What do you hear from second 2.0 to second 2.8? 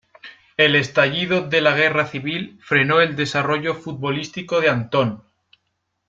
Civil